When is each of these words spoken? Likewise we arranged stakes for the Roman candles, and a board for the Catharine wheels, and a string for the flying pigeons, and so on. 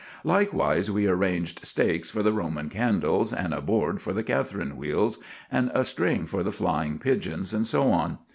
Likewise 0.23 0.89
we 0.89 1.05
arranged 1.05 1.63
stakes 1.63 2.09
for 2.09 2.23
the 2.23 2.33
Roman 2.33 2.69
candles, 2.69 3.31
and 3.31 3.53
a 3.53 3.61
board 3.61 4.01
for 4.01 4.13
the 4.13 4.23
Catharine 4.23 4.75
wheels, 4.75 5.19
and 5.51 5.69
a 5.75 5.85
string 5.85 6.25
for 6.25 6.41
the 6.41 6.51
flying 6.51 6.97
pigeons, 6.97 7.53
and 7.53 7.67
so 7.67 7.91
on. 7.91 8.17